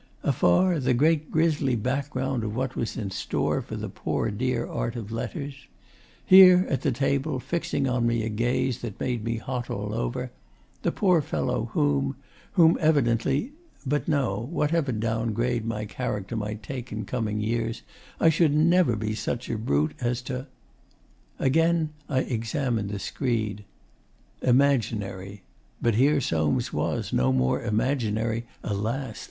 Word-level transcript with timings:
Afar, 0.23 0.79
the 0.79 0.95
great 0.95 1.29
grisly 1.31 1.75
background 1.75 2.43
of 2.43 2.55
what 2.55 2.75
was 2.75 2.97
in 2.97 3.11
store 3.11 3.61
for 3.61 3.75
the 3.75 3.87
poor 3.87 4.31
dear 4.31 4.65
art 4.65 4.95
of 4.95 5.11
letters; 5.11 5.67
here, 6.25 6.65
at 6.71 6.81
the 6.81 6.91
table, 6.91 7.39
fixing 7.39 7.87
on 7.87 8.07
me 8.07 8.23
a 8.23 8.29
gaze 8.29 8.81
that 8.81 8.99
made 8.99 9.23
me 9.23 9.37
hot 9.37 9.69
all 9.69 9.93
over, 9.93 10.31
the 10.81 10.91
poor 10.91 11.21
fellow 11.21 11.65
whom 11.73 12.15
whom 12.53 12.79
evidently... 12.81 13.51
but 13.85 14.07
no: 14.07 14.47
whatever 14.49 14.91
down 14.91 15.33
grade 15.33 15.65
my 15.65 15.85
character 15.85 16.35
might 16.35 16.63
take 16.63 16.91
in 16.91 17.05
coming 17.05 17.39
years, 17.39 17.83
I 18.19 18.29
should 18.29 18.55
never 18.55 18.95
be 18.95 19.13
such 19.13 19.51
a 19.51 19.55
brute 19.55 19.93
as 20.01 20.23
to 20.23 20.47
Again 21.37 21.91
I 22.09 22.21
examined 22.21 22.89
the 22.89 22.97
screed. 22.97 23.65
'Immajnari' 24.41 25.41
but 25.79 25.93
here 25.93 26.19
Soames 26.19 26.73
was, 26.73 27.13
no 27.13 27.31
more 27.31 27.61
imaginary, 27.61 28.47
alas! 28.63 29.19